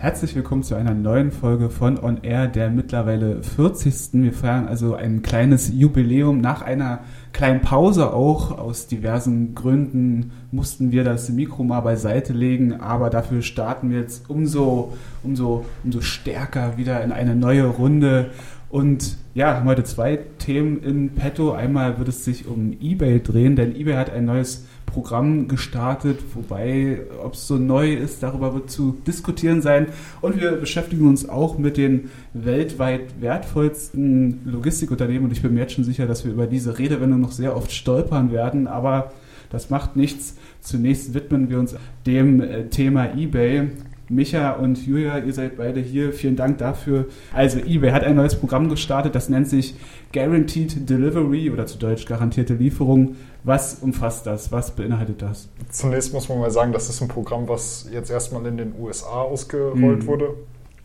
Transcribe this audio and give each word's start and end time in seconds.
Herzlich 0.00 0.34
willkommen 0.34 0.62
zu 0.62 0.76
einer 0.76 0.94
neuen 0.94 1.30
Folge 1.30 1.68
von 1.68 2.02
On 2.02 2.20
Air, 2.22 2.46
der 2.48 2.70
mittlerweile 2.70 3.42
40. 3.42 4.14
Wir 4.14 4.32
feiern 4.32 4.66
also 4.66 4.94
ein 4.94 5.20
kleines 5.20 5.70
Jubiläum 5.74 6.40
nach 6.40 6.62
einer 6.62 7.00
kleinen 7.34 7.60
Pause 7.60 8.14
auch. 8.14 8.56
Aus 8.56 8.86
diversen 8.86 9.54
Gründen 9.54 10.32
mussten 10.52 10.90
wir 10.90 11.04
das 11.04 11.28
Mikro 11.28 11.64
mal 11.64 11.82
beiseite 11.82 12.32
legen, 12.32 12.80
aber 12.80 13.10
dafür 13.10 13.42
starten 13.42 13.90
wir 13.90 13.98
jetzt 13.98 14.30
umso, 14.30 14.94
umso, 15.22 15.66
umso 15.84 16.00
stärker 16.00 16.78
wieder 16.78 17.04
in 17.04 17.12
eine 17.12 17.36
neue 17.36 17.66
Runde. 17.66 18.30
Und 18.70 19.16
ja, 19.34 19.56
haben 19.56 19.68
heute 19.68 19.82
zwei 19.82 20.20
Themen 20.38 20.82
in 20.82 21.10
petto. 21.10 21.52
Einmal 21.52 21.98
wird 21.98 22.08
es 22.08 22.24
sich 22.24 22.46
um 22.46 22.72
eBay 22.80 23.20
drehen, 23.20 23.56
denn 23.56 23.74
eBay 23.74 23.94
hat 23.94 24.10
ein 24.10 24.24
neues 24.24 24.64
Programm 24.86 25.48
gestartet, 25.48 26.18
wobei, 26.34 27.00
ob 27.22 27.34
es 27.34 27.46
so 27.46 27.56
neu 27.56 27.92
ist, 27.94 28.22
darüber 28.22 28.54
wird 28.54 28.70
zu 28.70 28.96
diskutieren 29.06 29.60
sein. 29.62 29.86
Und 30.20 30.40
wir 30.40 30.52
beschäftigen 30.52 31.08
uns 31.08 31.28
auch 31.28 31.58
mit 31.58 31.76
den 31.76 32.10
weltweit 32.32 33.20
wertvollsten 33.20 34.40
Logistikunternehmen. 34.44 35.24
Und 35.24 35.32
ich 35.32 35.42
bin 35.42 35.54
mir 35.54 35.60
jetzt 35.60 35.74
schon 35.74 35.84
sicher, 35.84 36.06
dass 36.06 36.24
wir 36.24 36.32
über 36.32 36.46
diese 36.46 36.78
Redewendung 36.78 37.20
noch 37.20 37.32
sehr 37.32 37.56
oft 37.56 37.72
stolpern 37.72 38.30
werden. 38.32 38.68
Aber 38.68 39.12
das 39.50 39.70
macht 39.70 39.96
nichts. 39.96 40.36
Zunächst 40.60 41.14
widmen 41.14 41.50
wir 41.50 41.58
uns 41.58 41.74
dem 42.06 42.40
äh, 42.40 42.68
Thema 42.68 43.16
eBay. 43.16 43.68
Micha 44.10 44.52
und 44.52 44.84
Julia, 44.84 45.18
ihr 45.18 45.32
seid 45.32 45.56
beide 45.56 45.80
hier. 45.80 46.12
Vielen 46.12 46.34
Dank 46.34 46.58
dafür. 46.58 47.06
Also 47.32 47.58
eBay 47.60 47.92
hat 47.92 48.02
ein 48.02 48.16
neues 48.16 48.34
Programm 48.34 48.68
gestartet, 48.68 49.14
das 49.14 49.28
nennt 49.28 49.48
sich 49.48 49.76
Guaranteed 50.12 50.90
Delivery 50.90 51.50
oder 51.50 51.66
zu 51.66 51.78
Deutsch 51.78 52.06
garantierte 52.06 52.54
Lieferung. 52.54 53.16
Was 53.44 53.74
umfasst 53.74 54.26
das? 54.26 54.50
Was 54.50 54.72
beinhaltet 54.72 55.22
das? 55.22 55.48
Zunächst 55.70 56.12
muss 56.12 56.28
man 56.28 56.40
mal 56.40 56.50
sagen, 56.50 56.72
das 56.72 56.90
ist 56.90 57.00
ein 57.00 57.08
Programm, 57.08 57.48
was 57.48 57.88
jetzt 57.92 58.10
erstmal 58.10 58.44
in 58.46 58.56
den 58.56 58.74
USA 58.78 59.22
ausgerollt 59.22 60.02
mhm. 60.02 60.06
wurde. 60.06 60.34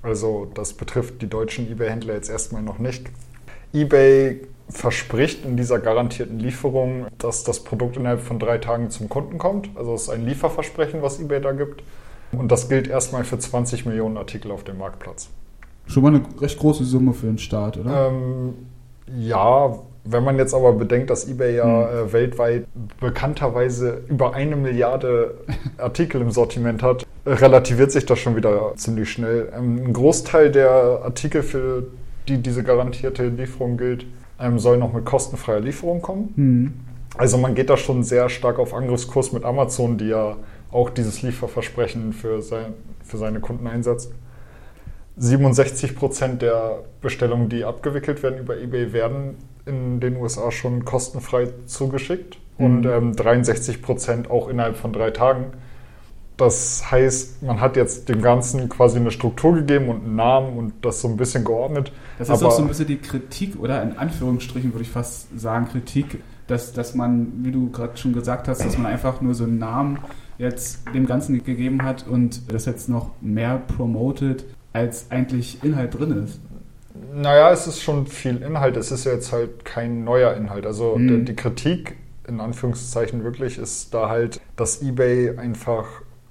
Also 0.04 0.48
das 0.54 0.74
betrifft 0.74 1.22
die 1.24 1.28
deutschen 1.28 1.70
eBay-Händler 1.70 2.14
jetzt 2.14 2.30
erstmal 2.30 2.62
noch 2.62 2.78
nicht. 2.78 3.08
eBay 3.74 4.42
verspricht 4.70 5.46
in 5.46 5.58
dieser 5.58 5.80
garantierten 5.80 6.40
Lieferung, 6.40 7.08
dass 7.18 7.44
das 7.44 7.64
Produkt 7.64 7.98
innerhalb 7.98 8.22
von 8.22 8.38
drei 8.38 8.60
Tagen 8.60 8.92
zum 8.92 9.10
Kunden 9.10 9.40
kommt. 9.40 9.70
Also 9.76 9.96
es 9.96 10.04
ist 10.04 10.10
ein 10.10 10.26
Lieferversprechen, 10.26 11.02
was 11.02 11.20
eBay 11.20 11.42
da 11.42 11.52
gibt. 11.52 11.84
Und 12.32 12.52
das 12.52 12.70
gilt 12.70 12.88
erstmal 12.88 13.24
für 13.24 13.40
20 13.40 13.86
Millionen 13.86 14.18
Artikel 14.18 14.52
auf 14.52 14.64
dem 14.64 14.78
Marktplatz. 14.78 15.30
Schon 15.88 16.04
mal 16.04 16.16
eine 16.16 16.24
recht 16.42 16.60
große 16.60 16.84
Summe 16.84 17.14
für 17.14 17.28
den 17.28 17.38
Start, 17.38 17.78
oder? 17.78 18.10
Ähm, 18.10 18.54
ja, 19.18 19.76
wenn 20.04 20.24
man 20.24 20.38
jetzt 20.38 20.54
aber 20.54 20.74
bedenkt, 20.74 21.10
dass 21.10 21.28
eBay 21.28 21.56
ja 21.58 21.66
mhm. 21.66 22.10
äh, 22.10 22.14
weltweit 22.14 22.66
bekannterweise 23.00 24.04
über 24.08 24.34
eine 24.34 24.56
Milliarde 24.56 25.36
Artikel 25.78 26.22
im 26.22 26.32
Sortiment 26.32 26.84
hat, 26.84 27.06
relativiert 27.26 27.92
sich 27.92 28.06
das 28.06 28.20
schon 28.20 28.36
wieder 28.36 28.74
ziemlich 28.76 29.10
schnell. 29.10 29.52
Ähm, 29.56 29.88
ein 29.88 29.94
Großteil 29.94 30.52
der 30.52 31.02
Artikel, 31.04 31.44
für 31.44 31.88
die 32.28 32.38
diese 32.38 32.64
garantierte 32.64 33.28
Lieferung 33.28 33.78
gilt, 33.78 34.06
ähm, 34.40 34.60
soll 34.60 34.78
noch 34.78 34.94
mit 34.94 35.06
kostenfreier 35.06 35.60
Lieferung 35.60 36.02
kommen. 36.02 36.34
Mhm. 36.36 36.74
Also 37.18 37.38
man 37.38 37.56
geht 37.56 37.70
da 37.70 37.78
schon 37.78 38.04
sehr 38.04 38.30
stark 38.30 38.60
auf 38.60 38.74
Angriffskurs 38.74 39.32
mit 39.32 39.46
Amazon, 39.46 39.98
die 39.98 40.08
ja 40.10 40.36
auch 40.76 40.90
dieses 40.90 41.22
Lieferversprechen 41.22 42.14
für, 42.14 42.42
sein, 42.42 42.74
für 43.04 43.18
seine 43.18 43.40
Kunden 43.40 43.66
einsetzt. 43.66 44.12
67 45.18 45.96
Prozent 45.96 46.42
der 46.42 46.84
Bestellungen, 47.02 47.48
die 47.48 47.64
abgewickelt 47.64 48.22
werden 48.22 48.40
über 48.40 48.58
eBay, 48.58 48.92
werden 48.92 49.38
in 49.66 50.00
den 50.02 50.18
USA 50.18 50.52
schon 50.52 50.84
kostenfrei 50.84 51.48
zugeschickt 51.66 52.38
mhm. 52.58 52.66
und 52.66 52.86
ähm, 52.86 53.16
63 53.16 53.82
Prozent 53.82 54.30
auch 54.30 54.50
innerhalb 54.50 54.76
von 54.76 54.92
drei 54.92 55.12
Tagen. 55.12 55.54
Das 56.38 56.92
heißt, 56.92 57.44
man 57.44 57.62
hat 57.62 57.78
jetzt 57.78 58.10
dem 58.10 58.22
Ganzen 58.22 58.68
quasi 58.68 59.00
eine 59.00 59.12
Struktur 59.12 59.56
gegeben 59.56 59.88
und 59.88 60.04
einen 60.04 60.18
Namen 60.18 60.58
und 60.58 60.74
das 60.82 61.00
so 61.00 61.08
ein 61.08 61.16
bisschen 61.16 61.46
geordnet. 61.46 61.94
Das 62.20 62.28
ist 62.28 62.44
auch 62.44 62.52
so 62.52 62.62
ein 62.62 62.68
bisschen 62.68 62.88
die 62.88 62.98
Kritik 62.98 63.58
oder 63.58 63.82
in 63.82 63.98
Anführungsstrichen 63.98 64.74
würde 64.74 64.84
ich 64.84 64.90
fast 64.90 65.40
sagen 65.40 65.70
Kritik, 65.70 66.22
dass, 66.48 66.74
dass 66.74 66.94
man, 66.94 67.32
wie 67.44 67.52
du 67.52 67.72
gerade 67.72 67.96
schon 67.96 68.12
gesagt 68.12 68.50
hast, 68.50 68.66
dass 68.66 68.78
man 68.78 68.92
einfach 68.92 69.22
nur 69.22 69.34
so 69.34 69.46
einen 69.46 69.60
Namen 69.60 70.00
jetzt 70.38 70.80
dem 70.94 71.06
Ganzen 71.06 71.44
gegeben 71.44 71.84
hat 71.84 72.08
und 72.08 72.52
das 72.52 72.66
jetzt 72.66 72.90
noch 72.90 73.12
mehr 73.22 73.62
promotet, 73.76 74.46
als 74.74 75.10
eigentlich 75.10 75.64
Inhalt 75.64 75.98
drin 75.98 76.24
ist. 76.24 76.40
Naja, 77.14 77.52
es 77.52 77.68
ist 77.68 77.82
schon 77.82 78.08
viel 78.08 78.42
Inhalt. 78.42 78.78
Es 78.78 78.92
ist 78.92 79.06
jetzt 79.06 79.32
halt 79.32 79.66
kein 79.66 80.04
neuer 80.04 80.34
Inhalt. 80.34 80.66
Also 80.66 80.98
mhm. 80.98 81.08
die, 81.08 81.26
die 81.26 81.36
Kritik, 81.36 81.98
in 82.28 82.40
Anführungszeichen 82.40 83.24
wirklich, 83.24 83.58
ist 83.58 83.94
da 83.94 84.10
halt, 84.10 84.40
dass 84.56 84.82
eBay 84.82 85.38
einfach 85.38 85.86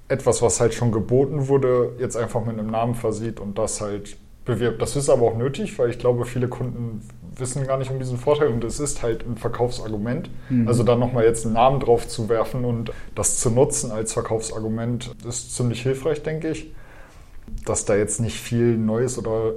etwas, 0.08 0.42
was 0.42 0.60
halt 0.60 0.74
schon 0.74 0.92
geboten 0.92 1.48
wurde, 1.48 1.92
jetzt 1.98 2.16
einfach 2.16 2.44
mit 2.44 2.58
einem 2.58 2.70
Namen 2.70 2.94
versieht 2.94 3.40
und 3.40 3.58
das 3.58 3.80
halt 3.80 4.16
bewirbt. 4.44 4.82
Das 4.82 4.96
ist 4.96 5.08
aber 5.08 5.22
auch 5.22 5.36
nötig, 5.36 5.78
weil 5.78 5.90
ich 5.90 5.98
glaube, 5.98 6.24
viele 6.26 6.48
Kunden 6.48 7.00
wissen 7.36 7.66
gar 7.66 7.78
nicht 7.78 7.90
um 7.90 7.98
diesen 7.98 8.18
Vorteil 8.18 8.48
und 8.48 8.64
es 8.64 8.80
ist 8.80 9.02
halt 9.02 9.26
ein 9.26 9.36
Verkaufsargument. 9.36 10.30
Mhm. 10.50 10.68
Also 10.68 10.82
da 10.82 10.96
nochmal 10.96 11.24
jetzt 11.24 11.44
einen 11.44 11.54
Namen 11.54 11.80
drauf 11.80 12.06
zu 12.08 12.28
werfen 12.28 12.64
und 12.64 12.92
das 13.14 13.38
zu 13.40 13.50
nutzen 13.50 13.90
als 13.90 14.12
Verkaufsargument 14.12 15.14
ist 15.26 15.54
ziemlich 15.54 15.82
hilfreich, 15.82 16.22
denke 16.22 16.50
ich. 16.50 16.72
Dass 17.64 17.84
da 17.84 17.94
jetzt 17.96 18.20
nicht 18.20 18.38
viel 18.40 18.76
Neues 18.76 19.18
oder 19.18 19.52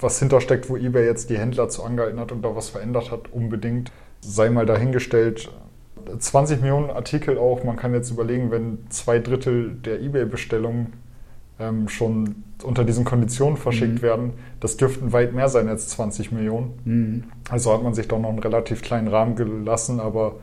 was 0.00 0.18
hintersteckt, 0.18 0.68
wo 0.70 0.76
eBay 0.76 1.04
jetzt 1.04 1.30
die 1.30 1.38
Händler 1.38 1.68
zu 1.68 1.82
angehalten 1.82 2.20
hat 2.20 2.32
und 2.32 2.42
da 2.42 2.54
was 2.54 2.70
verändert 2.70 3.10
hat, 3.10 3.32
unbedingt, 3.32 3.90
sei 4.20 4.48
mal 4.50 4.66
dahingestellt. 4.66 5.50
20 6.18 6.60
Millionen 6.60 6.90
Artikel 6.90 7.36
auch, 7.36 7.64
man 7.64 7.76
kann 7.76 7.92
jetzt 7.92 8.10
überlegen, 8.10 8.50
wenn 8.50 8.86
zwei 8.90 9.18
Drittel 9.18 9.74
der 9.74 10.00
eBay-Bestellungen 10.00 10.94
ähm, 11.60 11.88
schon 11.88 12.44
unter 12.62 12.84
diesen 12.84 13.04
Konditionen 13.04 13.56
verschickt 13.56 13.94
mhm. 13.94 14.02
werden, 14.02 14.32
das 14.60 14.76
dürften 14.76 15.12
weit 15.12 15.32
mehr 15.32 15.48
sein 15.48 15.68
als 15.68 15.88
20 15.88 16.32
Millionen. 16.32 16.70
Mhm. 16.84 17.24
Also 17.50 17.72
hat 17.72 17.82
man 17.82 17.94
sich 17.94 18.08
doch 18.08 18.18
noch 18.18 18.30
einen 18.30 18.38
relativ 18.40 18.82
kleinen 18.82 19.08
Rahmen 19.08 19.36
gelassen, 19.36 20.00
aber 20.00 20.36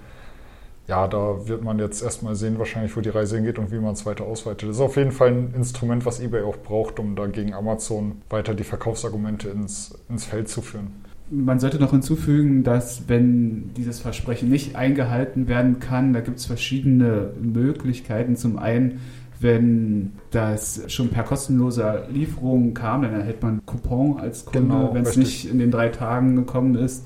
ja, 0.88 1.08
da 1.08 1.48
wird 1.48 1.64
man 1.64 1.80
jetzt 1.80 2.04
erstmal 2.04 2.36
sehen, 2.36 2.60
wahrscheinlich, 2.60 2.96
wo 2.96 3.02
die 3.02 3.10
Reise 3.10 3.38
hingeht 3.38 3.58
und 3.58 3.72
wie 3.72 3.80
man 3.80 3.94
es 3.94 4.06
weiter 4.06 4.26
ausweitet. 4.26 4.70
Das 4.70 4.78
ist 4.78 4.82
auf 4.82 4.98
jeden 4.98 5.12
Fall 5.12 5.30
ein 5.30 5.54
Instrument, 5.56 6.06
was 6.06 6.20
eBay 6.20 6.44
auch 6.44 6.58
braucht, 6.58 7.00
um 7.00 7.16
da 7.16 7.26
gegen 7.26 7.54
Amazon 7.54 8.22
weiter 8.30 8.54
die 8.54 8.64
Verkaufsargumente 8.64 9.50
ins, 9.50 9.98
ins 10.10 10.26
Feld 10.26 10.48
zu 10.48 10.62
führen. 10.62 11.06
Man 11.32 11.60
sollte 11.60 11.80
noch 11.80 11.90
hinzufügen, 11.90 12.64
dass 12.64 13.10
wenn 13.10 13.74
dieses 13.74 14.00
Versprechen 14.00 14.48
nicht 14.48 14.76
eingehalten 14.76 15.48
werden 15.48 15.80
kann, 15.80 16.14
da 16.14 16.20
gibt 16.20 16.38
es 16.38 16.46
verschiedene 16.46 17.32
Möglichkeiten. 17.42 18.36
Zum 18.36 18.60
einen 18.60 19.00
wenn 19.40 20.14
das 20.32 20.84
schon 20.88 21.10
per 21.10 21.24
kostenloser 21.24 22.08
Lieferung 22.10 22.74
kam, 22.74 23.04
dann 23.04 23.14
erhält 23.14 23.42
man 23.42 23.52
einen 23.52 23.66
Coupon 23.66 24.20
als 24.20 24.46
Kunde, 24.46 24.62
genau, 24.62 24.94
wenn 24.94 25.04
es 25.04 25.18
nicht 25.18 25.50
in 25.50 25.60
den 25.60 25.72
drei 25.72 25.90
Tagen 25.90 26.36
gekommen 26.36 26.76
ist. 26.76 27.06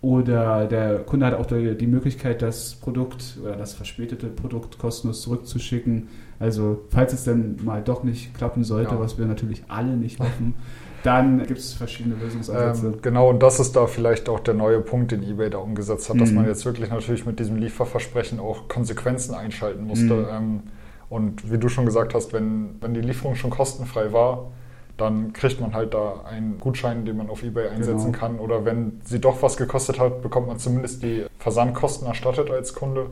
Oder 0.00 0.66
der 0.66 0.98
Kunde 0.98 1.24
hat 1.24 1.32
auch 1.32 1.46
die 1.46 1.86
Möglichkeit, 1.86 2.42
das 2.42 2.74
Produkt 2.74 3.38
oder 3.42 3.56
das 3.56 3.72
verspätete 3.72 4.26
Produkt 4.26 4.78
kostenlos 4.78 5.22
zurückzuschicken. 5.22 6.08
Also 6.38 6.82
falls 6.90 7.14
es 7.14 7.24
dann 7.24 7.56
mal 7.64 7.82
doch 7.82 8.04
nicht 8.04 8.34
klappen 8.34 8.64
sollte, 8.64 8.96
ja. 8.96 9.00
was 9.00 9.18
wir 9.18 9.24
natürlich 9.24 9.62
alle 9.68 9.96
nicht 9.96 10.20
hoffen, 10.20 10.56
dann 11.04 11.46
gibt 11.46 11.58
es 11.58 11.72
verschiedene 11.72 12.16
Lösungsansätze. 12.16 12.86
Ähm, 12.88 12.98
genau, 13.00 13.30
und 13.30 13.42
das 13.42 13.60
ist 13.60 13.76
da 13.76 13.86
vielleicht 13.86 14.28
auch 14.28 14.40
der 14.40 14.52
neue 14.52 14.80
Punkt, 14.80 15.12
den 15.12 15.22
eBay 15.22 15.48
da 15.48 15.58
umgesetzt 15.58 16.10
hat, 16.10 16.16
mhm. 16.16 16.20
dass 16.20 16.32
man 16.32 16.46
jetzt 16.46 16.66
wirklich 16.66 16.90
natürlich 16.90 17.24
mit 17.24 17.38
diesem 17.38 17.56
Lieferversprechen 17.56 18.40
auch 18.40 18.68
Konsequenzen 18.68 19.34
einschalten 19.34 19.84
musste. 19.84 20.14
Mhm. 20.14 20.26
Ähm, 20.30 20.62
und 21.08 21.50
wie 21.50 21.58
du 21.58 21.68
schon 21.68 21.86
gesagt 21.86 22.14
hast, 22.14 22.32
wenn, 22.32 22.76
wenn 22.80 22.94
die 22.94 23.00
Lieferung 23.00 23.34
schon 23.34 23.50
kostenfrei 23.50 24.12
war, 24.12 24.50
dann 24.96 25.32
kriegt 25.32 25.60
man 25.60 25.74
halt 25.74 25.92
da 25.92 26.22
einen 26.24 26.58
Gutschein, 26.58 27.04
den 27.04 27.16
man 27.16 27.28
auf 27.28 27.42
eBay 27.42 27.68
einsetzen 27.68 28.12
genau. 28.12 28.18
kann. 28.18 28.38
Oder 28.38 28.64
wenn 28.64 29.00
sie 29.04 29.20
doch 29.20 29.42
was 29.42 29.56
gekostet 29.56 29.98
hat, 29.98 30.22
bekommt 30.22 30.46
man 30.46 30.58
zumindest 30.58 31.02
die 31.02 31.26
Versandkosten 31.38 32.06
erstattet 32.06 32.50
als 32.50 32.74
Kunde. 32.74 33.10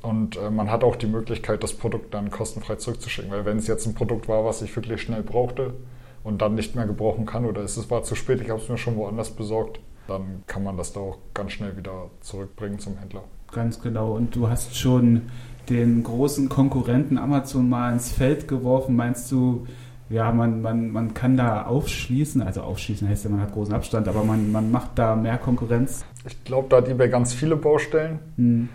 Und 0.00 0.36
äh, 0.36 0.50
man 0.50 0.70
hat 0.70 0.84
auch 0.84 0.96
die 0.96 1.06
Möglichkeit, 1.06 1.62
das 1.62 1.74
Produkt 1.74 2.14
dann 2.14 2.30
kostenfrei 2.30 2.76
zurückzuschicken. 2.76 3.30
Weil 3.32 3.44
wenn 3.44 3.58
es 3.58 3.66
jetzt 3.66 3.86
ein 3.86 3.94
Produkt 3.94 4.28
war, 4.28 4.44
was 4.44 4.62
ich 4.62 4.74
wirklich 4.74 5.02
schnell 5.02 5.22
brauchte 5.22 5.74
und 6.22 6.40
dann 6.40 6.54
nicht 6.54 6.76
mehr 6.76 6.86
gebrauchen 6.86 7.26
kann 7.26 7.44
oder 7.46 7.62
es 7.62 7.90
war 7.90 8.04
zu 8.04 8.14
spät, 8.14 8.40
ich 8.40 8.50
habe 8.50 8.60
es 8.60 8.68
mir 8.68 8.78
schon 8.78 8.96
woanders 8.96 9.30
besorgt, 9.30 9.80
dann 10.06 10.42
kann 10.46 10.62
man 10.62 10.76
das 10.76 10.92
da 10.92 11.00
auch 11.00 11.18
ganz 11.34 11.52
schnell 11.52 11.76
wieder 11.76 12.10
zurückbringen 12.20 12.78
zum 12.78 12.98
Händler. 12.98 13.24
Ganz 13.52 13.80
genau. 13.80 14.12
Und 14.12 14.34
du 14.34 14.48
hast 14.48 14.76
schon 14.76 15.30
den 15.68 16.02
großen 16.02 16.48
Konkurrenten 16.48 17.18
Amazon 17.18 17.68
mal 17.68 17.92
ins 17.92 18.10
Feld 18.10 18.48
geworfen. 18.48 18.96
Meinst 18.96 19.30
du, 19.30 19.66
ja, 20.10 20.32
man, 20.32 20.62
man, 20.62 20.90
man 20.90 21.14
kann 21.14 21.36
da 21.36 21.66
aufschließen, 21.66 22.42
also 22.42 22.62
aufschließen 22.62 23.08
heißt 23.08 23.24
ja, 23.24 23.30
man 23.30 23.40
hat 23.40 23.52
großen 23.52 23.74
Abstand, 23.74 24.08
aber 24.08 24.24
man, 24.24 24.52
man 24.52 24.70
macht 24.70 24.90
da 24.96 25.16
mehr 25.16 25.38
Konkurrenz? 25.38 26.04
Ich 26.26 26.44
glaube, 26.44 26.68
da 26.68 26.78
hat 26.78 26.88
eBay 26.88 27.08
ganz 27.08 27.32
viele 27.32 27.56
Baustellen. 27.56 28.18
Hm. 28.36 28.68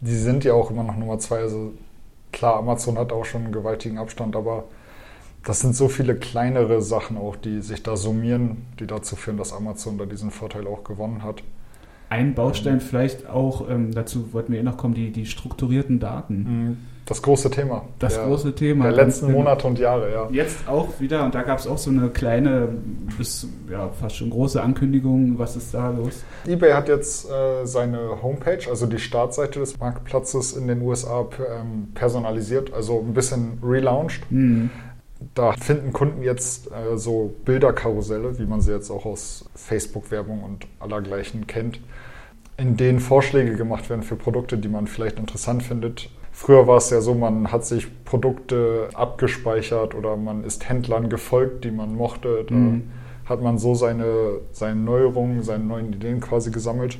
Die 0.00 0.16
sind 0.16 0.44
ja 0.44 0.54
auch 0.54 0.70
immer 0.70 0.82
noch 0.82 0.96
Nummer 0.96 1.18
zwei. 1.18 1.40
Also 1.40 1.72
klar, 2.32 2.56
Amazon 2.56 2.98
hat 2.98 3.12
auch 3.12 3.24
schon 3.24 3.44
einen 3.44 3.52
gewaltigen 3.52 3.98
Abstand, 3.98 4.36
aber 4.36 4.64
das 5.44 5.60
sind 5.60 5.76
so 5.76 5.88
viele 5.88 6.14
kleinere 6.16 6.80
Sachen 6.80 7.18
auch, 7.18 7.36
die 7.36 7.60
sich 7.60 7.82
da 7.82 7.96
summieren, 7.96 8.64
die 8.80 8.86
dazu 8.86 9.14
führen, 9.14 9.36
dass 9.36 9.52
Amazon 9.52 9.98
da 9.98 10.06
diesen 10.06 10.30
Vorteil 10.30 10.66
auch 10.66 10.84
gewonnen 10.84 11.22
hat. 11.22 11.42
Ein 12.10 12.34
Baustein 12.34 12.80
vielleicht 12.80 13.28
auch, 13.28 13.68
ähm, 13.68 13.92
dazu 13.92 14.32
wollten 14.32 14.52
wir 14.52 14.60
eh 14.60 14.62
noch 14.62 14.76
kommen, 14.76 14.94
die, 14.94 15.10
die 15.10 15.26
strukturierten 15.26 15.98
Daten. 15.98 16.36
Mhm. 16.36 16.76
Das 17.06 17.20
große 17.20 17.50
Thema. 17.50 17.84
Das 17.98 18.14
der, 18.14 18.24
große 18.24 18.54
Thema. 18.54 18.84
Der 18.84 19.04
letzten 19.04 19.30
Monate 19.30 19.66
und 19.66 19.78
Jahre, 19.78 20.10
ja. 20.10 20.28
Jetzt 20.30 20.66
auch 20.66 20.88
wieder, 21.00 21.24
und 21.24 21.34
da 21.34 21.42
gab 21.42 21.58
es 21.58 21.66
auch 21.66 21.76
so 21.76 21.90
eine 21.90 22.08
kleine, 22.08 22.68
bis 23.18 23.46
ja, 23.70 23.90
fast 24.00 24.16
schon 24.16 24.30
große 24.30 24.62
Ankündigung. 24.62 25.38
Was 25.38 25.54
ist 25.54 25.74
da 25.74 25.90
los? 25.90 26.24
eBay 26.46 26.72
hat 26.72 26.88
jetzt 26.88 27.28
äh, 27.28 27.66
seine 27.66 28.22
Homepage, 28.22 28.70
also 28.70 28.86
die 28.86 28.98
Startseite 28.98 29.60
des 29.60 29.78
Marktplatzes 29.78 30.54
in 30.54 30.66
den 30.66 30.80
USA 30.80 31.26
ähm, 31.38 31.88
personalisiert, 31.94 32.72
also 32.72 33.00
ein 33.00 33.12
bisschen 33.12 33.58
relaunched. 33.62 34.22
Mhm. 34.30 34.70
Da 35.34 35.52
finden 35.52 35.92
Kunden 35.92 36.22
jetzt 36.22 36.70
äh, 36.70 36.96
so 36.96 37.34
Bilderkarusselle, 37.44 38.38
wie 38.38 38.46
man 38.46 38.60
sie 38.60 38.72
jetzt 38.72 38.90
auch 38.90 39.06
aus 39.06 39.44
Facebook-Werbung 39.54 40.42
und 40.42 40.66
allergleichen 40.80 41.46
kennt, 41.46 41.80
in 42.56 42.76
denen 42.76 43.00
Vorschläge 43.00 43.56
gemacht 43.56 43.88
werden 43.90 44.02
für 44.02 44.16
Produkte, 44.16 44.58
die 44.58 44.68
man 44.68 44.86
vielleicht 44.86 45.18
interessant 45.18 45.62
findet 45.62 46.10
Früher 46.36 46.66
war 46.66 46.78
es 46.78 46.90
ja 46.90 47.00
so, 47.00 47.14
man 47.14 47.52
hat 47.52 47.64
sich 47.64 48.04
Produkte 48.04 48.88
abgespeichert 48.92 49.94
oder 49.94 50.16
man 50.16 50.42
ist 50.42 50.68
Händlern 50.68 51.08
gefolgt, 51.08 51.62
die 51.62 51.70
man 51.70 51.94
mochte. 51.94 52.44
Da 52.48 52.54
mhm. 52.54 52.90
hat 53.24 53.40
man 53.40 53.56
so 53.56 53.76
seine, 53.76 54.40
seine 54.50 54.80
Neuerungen, 54.80 55.44
seine 55.44 55.62
neuen 55.62 55.92
Ideen 55.92 56.20
quasi 56.20 56.50
gesammelt. 56.50 56.98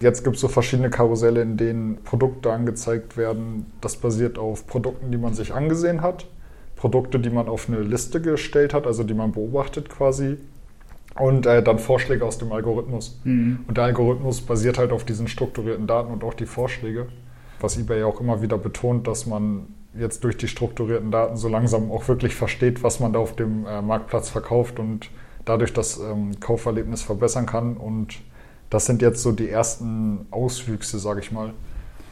Jetzt 0.00 0.22
gibt 0.22 0.36
es 0.36 0.42
so 0.42 0.48
verschiedene 0.48 0.90
Karusselle, 0.90 1.40
in 1.40 1.56
denen 1.56 1.96
Produkte 2.04 2.52
angezeigt 2.52 3.16
werden. 3.16 3.72
Das 3.80 3.96
basiert 3.96 4.38
auf 4.38 4.66
Produkten, 4.66 5.10
die 5.10 5.18
man 5.18 5.32
sich 5.32 5.54
angesehen 5.54 6.02
hat, 6.02 6.26
Produkte, 6.78 7.20
die 7.20 7.30
man 7.30 7.48
auf 7.48 7.68
eine 7.68 7.80
Liste 7.80 8.22
gestellt 8.22 8.72
hat, 8.72 8.86
also 8.86 9.04
die 9.04 9.14
man 9.14 9.32
beobachtet 9.32 9.90
quasi. 9.90 10.38
Und 11.18 11.46
äh, 11.46 11.62
dann 11.62 11.78
Vorschläge 11.78 12.24
aus 12.24 12.38
dem 12.38 12.52
Algorithmus. 12.52 13.20
Mhm. 13.24 13.60
Und 13.66 13.76
der 13.76 13.84
Algorithmus 13.84 14.40
basiert 14.40 14.78
halt 14.78 14.92
auf 14.92 15.04
diesen 15.04 15.28
strukturierten 15.28 15.86
Daten 15.86 16.12
und 16.12 16.24
auch 16.24 16.34
die 16.34 16.46
Vorschläge 16.46 17.08
was 17.60 17.78
eBay 17.78 18.02
auch 18.04 18.20
immer 18.20 18.42
wieder 18.42 18.58
betont, 18.58 19.06
dass 19.06 19.26
man 19.26 19.66
jetzt 19.98 20.22
durch 20.24 20.36
die 20.36 20.48
strukturierten 20.48 21.10
Daten 21.10 21.36
so 21.36 21.48
langsam 21.48 21.90
auch 21.90 22.06
wirklich 22.08 22.34
versteht, 22.34 22.82
was 22.82 23.00
man 23.00 23.12
da 23.12 23.18
auf 23.18 23.34
dem 23.34 23.66
äh, 23.66 23.82
Marktplatz 23.82 24.28
verkauft 24.28 24.78
und 24.78 25.10
dadurch 25.44 25.72
das 25.72 25.98
ähm, 25.98 26.38
Kauferlebnis 26.40 27.02
verbessern 27.02 27.46
kann. 27.46 27.76
Und 27.76 28.20
das 28.70 28.86
sind 28.86 29.02
jetzt 29.02 29.22
so 29.22 29.32
die 29.32 29.48
ersten 29.48 30.26
Auswüchse, 30.30 30.98
sage 30.98 31.20
ich 31.20 31.32
mal. 31.32 31.52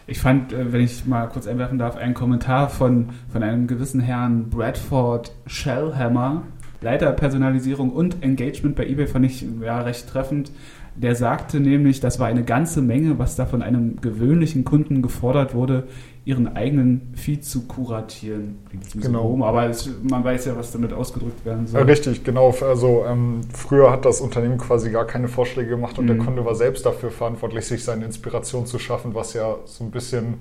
Ich 0.08 0.20
fand, 0.20 0.52
äh, 0.52 0.72
wenn 0.72 0.80
ich 0.80 1.04
mal 1.06 1.26
kurz 1.28 1.46
einwerfen 1.48 1.78
darf, 1.78 1.96
einen 1.96 2.14
Kommentar 2.14 2.68
von, 2.68 3.10
von 3.28 3.42
einem 3.42 3.66
gewissen 3.66 4.00
Herrn 4.00 4.48
Bradford 4.50 5.32
Shellhammer, 5.46 6.44
Leiter 6.80 7.12
Personalisierung 7.12 7.90
und 7.90 8.22
Engagement 8.22 8.76
bei 8.76 8.86
eBay, 8.86 9.08
fand 9.08 9.26
ich 9.26 9.44
ja 9.60 9.80
recht 9.80 10.08
treffend. 10.08 10.52
Der 10.96 11.14
sagte 11.14 11.60
nämlich, 11.60 12.00
das 12.00 12.18
war 12.18 12.26
eine 12.26 12.42
ganze 12.42 12.80
Menge, 12.80 13.18
was 13.18 13.36
da 13.36 13.46
von 13.46 13.62
einem 13.62 14.00
gewöhnlichen 14.00 14.64
Kunden 14.64 15.02
gefordert 15.02 15.54
wurde, 15.54 15.86
ihren 16.24 16.56
eigenen 16.56 17.12
Feed 17.14 17.44
zu 17.44 17.66
kuratieren. 17.68 18.58
Genau. 18.96 19.28
Rum, 19.28 19.42
aber 19.42 19.68
es, 19.68 19.88
man 20.02 20.24
weiß 20.24 20.46
ja, 20.46 20.56
was 20.56 20.72
damit 20.72 20.92
ausgedrückt 20.92 21.44
werden 21.44 21.66
soll. 21.66 21.82
Richtig, 21.82 22.24
genau. 22.24 22.52
Also 22.62 23.04
ähm, 23.06 23.42
früher 23.52 23.92
hat 23.92 24.04
das 24.04 24.20
Unternehmen 24.20 24.58
quasi 24.58 24.90
gar 24.90 25.06
keine 25.06 25.28
Vorschläge 25.28 25.70
gemacht 25.70 25.98
und 25.98 26.06
mhm. 26.06 26.08
der 26.08 26.18
Kunde 26.18 26.44
war 26.44 26.56
selbst 26.56 26.84
dafür 26.84 27.10
verantwortlich, 27.10 27.64
sich 27.66 27.84
seine 27.84 28.04
Inspiration 28.06 28.66
zu 28.66 28.78
schaffen, 28.78 29.14
was 29.14 29.34
ja 29.34 29.56
so 29.66 29.84
ein 29.84 29.92
bisschen 29.92 30.40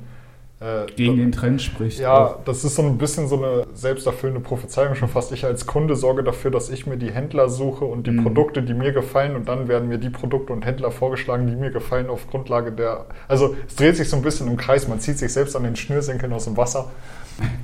äh, 0.66 0.92
Gegen 0.96 1.18
den 1.18 1.32
Trend 1.32 1.62
spricht. 1.62 2.00
Ja, 2.00 2.40
das 2.46 2.64
ist 2.64 2.76
so 2.76 2.82
ein 2.82 2.98
bisschen 2.98 3.28
so 3.28 3.38
eine 3.38 3.68
selbsterfüllende 3.74 4.42
Prophezeiung 4.42 4.96
schon 4.96 5.10
fast. 5.10 5.32
Ich 5.32 5.46
als 5.46 5.68
Kunde 5.68 5.96
sorge 5.96 6.24
dafür, 6.24 6.50
dass 6.50 6.70
ich 6.70 6.88
mir 6.88 6.98
die 6.98 7.12
Händler 7.12 7.50
suche 7.50 7.86
und 7.86 8.08
die 8.08 8.12
mhm. 8.12 8.24
Produkte, 8.24 8.64
die 8.64 8.74
mir 8.74 8.92
gefallen 8.92 9.36
und 9.36 9.48
dann 9.48 9.68
werden 9.68 9.88
mir 9.88 10.00
die 10.00 10.10
Produkte 10.10 10.54
und 10.54 10.66
Händler 10.66 10.92
vorgeschlagen, 10.92 11.46
die 11.48 11.56
mir 11.56 11.72
gefallen 11.72 12.10
auf 12.10 12.28
Grundlage 12.28 12.72
der... 12.72 13.06
Also 13.28 13.56
es 13.68 13.76
dreht 13.76 13.96
sich 13.96 14.10
so 14.10 14.16
ein 14.16 14.24
bisschen 14.24 14.48
im 14.48 14.58
Kreis, 14.58 14.88
man 14.88 15.00
zieht 15.00 15.20
sich 15.20 15.32
selbst 15.32 15.56
an 15.56 15.64
den 15.64 15.76
Schnürsenkeln 15.76 16.34
aus 16.34 16.46
dem 16.46 16.58
Wasser. 16.58 16.90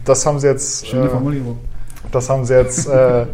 Das 0.05 0.25
haben 0.25 0.39
sie 0.39 0.47
jetzt... 0.47 0.85
Schöne 0.85 1.05
äh, 1.05 1.09
Formulierung. 1.09 1.57
Das 2.11 2.29
haben 2.29 2.45
sie 2.45 2.53
jetzt... 2.53 2.87
Äh, 2.87 3.25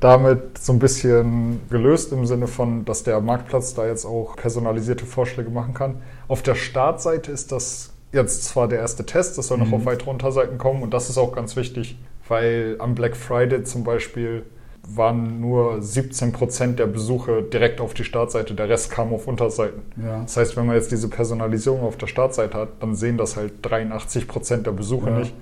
damit 0.00 0.58
so 0.58 0.74
ein 0.74 0.78
bisschen 0.78 1.60
gelöst 1.70 2.12
im 2.12 2.26
Sinne 2.26 2.46
von, 2.46 2.84
dass 2.84 3.04
der 3.04 3.22
Marktplatz 3.22 3.72
da 3.72 3.86
jetzt 3.86 4.04
auch 4.04 4.36
personalisierte 4.36 5.06
Vorschläge 5.06 5.48
machen 5.48 5.72
kann. 5.72 6.02
Auf 6.28 6.42
der 6.42 6.56
Startseite 6.56 7.32
ist 7.32 7.52
das 7.52 7.93
jetzt 8.14 8.44
zwar 8.44 8.68
der 8.68 8.78
erste 8.78 9.04
Test, 9.04 9.36
das 9.38 9.48
soll 9.48 9.58
noch 9.58 9.66
mhm. 9.66 9.74
auf 9.74 9.84
weitere 9.86 10.10
Unterseiten 10.10 10.58
kommen 10.58 10.82
und 10.82 10.94
das 10.94 11.10
ist 11.10 11.18
auch 11.18 11.32
ganz 11.32 11.56
wichtig, 11.56 11.96
weil 12.28 12.76
am 12.78 12.94
Black 12.94 13.16
Friday 13.16 13.64
zum 13.64 13.84
Beispiel 13.84 14.44
waren 14.86 15.40
nur 15.40 15.80
17 15.80 16.32
Prozent 16.32 16.78
der 16.78 16.86
Besuche 16.86 17.42
direkt 17.42 17.80
auf 17.80 17.94
die 17.94 18.04
Startseite, 18.04 18.54
der 18.54 18.68
Rest 18.68 18.90
kam 18.90 19.12
auf 19.12 19.26
Unterseiten. 19.26 19.82
Ja. 20.02 20.22
Das 20.22 20.36
heißt, 20.36 20.56
wenn 20.56 20.66
man 20.66 20.76
jetzt 20.76 20.92
diese 20.92 21.08
Personalisierung 21.08 21.80
auf 21.80 21.96
der 21.96 22.06
Startseite 22.06 22.58
hat, 22.58 22.68
dann 22.80 22.94
sehen 22.94 23.16
das 23.16 23.36
halt 23.36 23.54
83 23.62 24.28
Prozent 24.28 24.66
der 24.66 24.72
Besuche 24.72 25.10
ja. 25.10 25.18
nicht. 25.18 25.34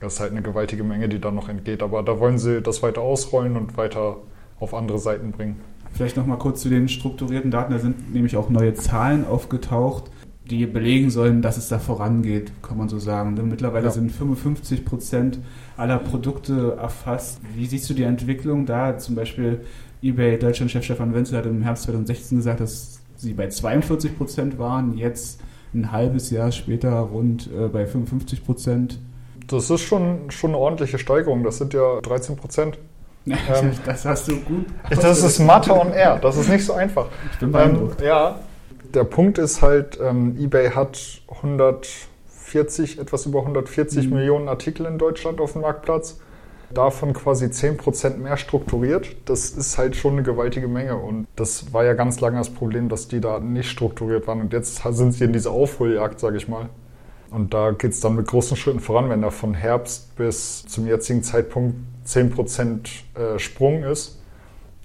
Das 0.00 0.14
ist 0.14 0.20
halt 0.20 0.32
eine 0.32 0.42
gewaltige 0.42 0.84
Menge, 0.84 1.08
die 1.08 1.18
dann 1.18 1.34
noch 1.34 1.48
entgeht. 1.48 1.82
Aber 1.82 2.02
da 2.02 2.20
wollen 2.20 2.38
sie 2.38 2.60
das 2.60 2.82
weiter 2.82 3.00
ausrollen 3.00 3.56
und 3.56 3.78
weiter 3.78 4.18
auf 4.60 4.74
andere 4.74 4.98
Seiten 4.98 5.32
bringen. 5.32 5.60
Vielleicht 5.92 6.16
noch 6.16 6.26
mal 6.26 6.36
kurz 6.36 6.60
zu 6.60 6.68
den 6.68 6.88
strukturierten 6.88 7.50
Daten. 7.50 7.72
Da 7.72 7.78
sind 7.78 8.12
nämlich 8.12 8.36
auch 8.36 8.50
neue 8.50 8.74
Zahlen 8.74 9.26
aufgetaucht 9.26 10.10
die 10.50 10.66
belegen 10.66 11.10
sollen, 11.10 11.40
dass 11.40 11.56
es 11.56 11.68
da 11.68 11.78
vorangeht, 11.78 12.52
kann 12.62 12.76
man 12.76 12.88
so 12.88 12.98
sagen. 12.98 13.34
Denn 13.36 13.48
mittlerweile 13.48 13.86
ja. 13.86 13.90
sind 13.90 14.12
55 14.12 14.84
Prozent 14.84 15.38
aller 15.76 15.98
Produkte 15.98 16.76
erfasst. 16.78 17.40
Wie 17.54 17.66
siehst 17.66 17.88
du 17.88 17.94
die 17.94 18.02
Entwicklung 18.02 18.66
da? 18.66 18.98
Zum 18.98 19.14
Beispiel 19.14 19.60
eBay 20.02 20.38
Deutschland-Chef 20.38 20.84
Stefan 20.84 21.14
Wenzel 21.14 21.38
hat 21.38 21.46
im 21.46 21.62
Herbst 21.62 21.84
2016 21.84 22.38
gesagt, 22.38 22.60
dass 22.60 23.00
sie 23.16 23.32
bei 23.32 23.48
42 23.48 24.18
Prozent 24.18 24.58
waren, 24.58 24.98
jetzt 24.98 25.40
ein 25.72 25.90
halbes 25.90 26.30
Jahr 26.30 26.52
später 26.52 26.92
rund 26.98 27.48
äh, 27.50 27.68
bei 27.68 27.86
55 27.86 28.44
Prozent. 28.44 28.98
Das 29.46 29.70
ist 29.70 29.80
schon, 29.80 30.30
schon 30.30 30.50
eine 30.50 30.58
ordentliche 30.58 30.98
Steigerung. 30.98 31.42
Das 31.42 31.58
sind 31.58 31.74
ja 31.74 32.00
13 32.02 32.36
Prozent. 32.36 32.78
ähm, 33.26 33.72
das 33.86 34.04
hast 34.04 34.28
du 34.28 34.40
gut. 34.40 34.66
Das 34.90 35.22
ist 35.22 35.38
Mathe 35.38 35.72
on 35.72 35.90
Air. 35.92 36.18
Das 36.20 36.36
ist 36.36 36.48
nicht 36.48 36.64
so 36.64 36.74
einfach. 36.74 37.06
Ich 37.32 37.38
bin 37.38 37.50
beeindruckt. 37.50 38.00
Ähm, 38.00 38.06
ja, 38.06 38.40
der 38.94 39.04
Punkt 39.04 39.38
ist 39.38 39.62
halt, 39.62 39.98
ähm, 40.00 40.36
eBay 40.38 40.70
hat 40.70 41.22
140, 41.28 42.98
etwas 42.98 43.26
über 43.26 43.40
140 43.40 44.06
mhm. 44.06 44.14
Millionen 44.14 44.48
Artikel 44.48 44.86
in 44.86 44.98
Deutschland 44.98 45.40
auf 45.40 45.52
dem 45.52 45.62
Marktplatz. 45.62 46.20
Davon 46.72 47.12
quasi 47.12 47.46
10% 47.46 48.16
mehr 48.16 48.36
strukturiert. 48.36 49.14
Das 49.26 49.50
ist 49.50 49.78
halt 49.78 49.96
schon 49.96 50.14
eine 50.14 50.22
gewaltige 50.22 50.66
Menge. 50.66 50.96
Und 50.96 51.26
das 51.36 51.72
war 51.72 51.84
ja 51.84 51.92
ganz 51.92 52.20
lange 52.20 52.38
das 52.38 52.50
Problem, 52.50 52.88
dass 52.88 53.06
die 53.06 53.20
Daten 53.20 53.52
nicht 53.52 53.68
strukturiert 53.68 54.26
waren. 54.26 54.40
Und 54.40 54.52
jetzt 54.52 54.82
sind 54.82 55.12
sie 55.12 55.24
in 55.24 55.32
dieser 55.32 55.50
Aufholjagd, 55.52 56.18
sage 56.18 56.36
ich 56.36 56.48
mal. 56.48 56.68
Und 57.30 57.54
da 57.54 57.72
geht 57.72 57.92
es 57.92 58.00
dann 58.00 58.16
mit 58.16 58.26
großen 58.26 58.56
Schritten 58.56 58.80
voran, 58.80 59.08
wenn 59.08 59.22
da 59.22 59.30
von 59.30 59.54
Herbst 59.54 60.16
bis 60.16 60.64
zum 60.66 60.86
jetzigen 60.86 61.22
Zeitpunkt 61.22 61.76
10% 62.06 62.88
äh, 63.14 63.38
Sprung 63.38 63.84
ist 63.84 64.18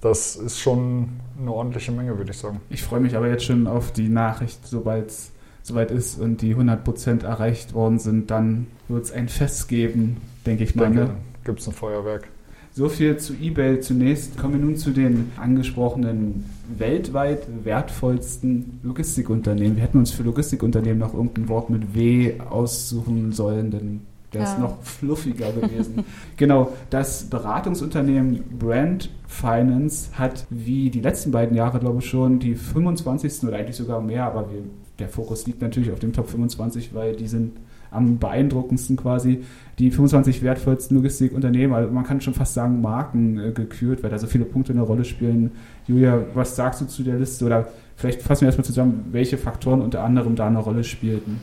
das 0.01 0.36
ist 0.36 0.60
schon 0.60 1.10
eine 1.39 1.51
ordentliche 1.51 1.91
Menge, 1.91 2.18
würde 2.18 2.32
ich 2.32 2.38
sagen. 2.38 2.62
Ich 2.70 2.84
freue 2.84 3.00
mich 3.00 3.15
aber 3.15 3.27
jetzt 3.27 3.46
schon 3.46 3.68
auf 3.68 3.91
die 3.91 4.10
Nachricht, 4.10 4.65
sobald 4.65 5.10
es 5.10 5.32
soweit 5.63 5.91
ist 5.91 6.20
und 6.20 6.41
die 6.41 6.56
100% 6.56 7.24
erreicht 7.24 7.74
worden 7.74 8.00
sind, 8.00 8.32
dann 8.32 8.68
wird 8.88 9.06
es 9.06 9.12
ein 9.12 9.29
Fest 9.29 9.68
geben, 9.68 10.18
denke 10.46 10.63
ich, 10.63 10.75
mal. 10.75 10.89
Ne? 10.89 11.12
Gibt 11.44 11.60
es 11.60 11.68
ein 11.68 11.74
Feuerwerk. 11.74 12.27
So 12.72 12.88
viel 12.88 13.18
zu 13.18 13.34
eBay 13.34 13.79
zunächst. 13.79 14.38
Kommen 14.38 14.53
wir 14.53 14.62
nun 14.62 14.75
zu 14.77 14.91
den 14.91 15.32
angesprochenen 15.38 16.46
weltweit 16.77 17.48
wertvollsten 17.63 18.79
Logistikunternehmen. 18.84 19.75
Wir 19.75 19.84
hätten 19.84 19.98
uns 19.98 20.12
für 20.12 20.24
Logistikunternehmen 20.24 21.00
noch 21.00 21.13
irgendein 21.13 21.50
Wort 21.50 21.70
mit 21.70 21.96
W 21.96 22.39
aussuchen 22.39 23.32
sollen, 23.32 23.72
denn 23.72 24.01
der 24.33 24.41
ja. 24.41 24.51
ist 24.51 24.59
noch 24.59 24.81
fluffiger 24.83 25.51
gewesen. 25.51 26.05
genau, 26.38 26.71
das 26.89 27.24
Beratungsunternehmen 27.29 28.43
Brand 28.59 29.09
Finance 29.27 30.12
hat 30.13 30.45
wie 30.50 30.89
die 30.89 31.01
letzten 31.01 31.31
beiden 31.31 31.55
Jahre, 31.55 31.79
glaube 31.79 32.00
ich, 32.00 32.05
schon 32.05 32.39
die 32.39 32.55
25. 32.55 33.43
oder 33.43 33.57
eigentlich 33.57 33.75
sogar 33.75 34.01
mehr, 34.01 34.25
aber 34.25 34.51
wir, 34.51 34.63
der 35.00 35.09
Fokus 35.09 35.48
liegt 35.48 35.62
natürlich 35.62 35.91
auf 35.91 36.00
dem 36.00 36.13
Top 36.13 36.29
25, 36.29 36.93
weil 36.93 37.15
die 37.15 37.27
sind 37.27 37.53
am 37.91 38.19
beeindruckendsten 38.19 38.98
quasi 38.98 39.43
die 39.79 39.89
25 39.89 40.43
wertvollsten 40.43 40.98
Logistikunternehmen, 40.98 41.75
also 41.75 41.91
man 41.91 42.03
kann 42.03 42.21
schon 42.21 42.33
fast 42.33 42.53
sagen 42.53 42.81
Marken 42.81 43.39
äh, 43.39 43.51
gekürt, 43.51 44.03
weil 44.03 44.12
da 44.12 44.19
so 44.19 44.27
viele 44.27 44.45
Punkte 44.45 44.74
eine 44.74 44.81
Rolle 44.81 45.05
spielen. 45.05 45.51
Julia, 45.88 46.24
was 46.33 46.55
sagst 46.55 46.81
du 46.81 46.86
zu 46.86 47.03
der 47.03 47.17
Liste 47.17 47.45
oder 47.45 47.67
vielleicht 47.95 48.21
fassen 48.21 48.41
wir 48.41 48.48
erstmal 48.48 48.65
zusammen, 48.65 49.05
welche 49.12 49.38
Faktoren 49.38 49.81
unter 49.81 50.03
anderem 50.03 50.36
da 50.36 50.48
eine 50.48 50.59
Rolle 50.59 50.83
spielten? 50.83 51.41